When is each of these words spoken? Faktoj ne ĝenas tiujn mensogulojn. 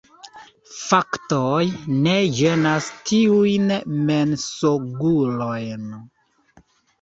Faktoj 0.75 1.59
ne 2.05 2.15
ĝenas 2.37 2.87
tiujn 3.11 3.69
mensogulojn. 4.09 5.87